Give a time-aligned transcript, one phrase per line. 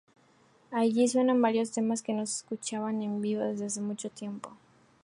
[0.71, 4.51] Allí suenan varios temas que no se escuchaban en vivo desde hacía mucho tiempo.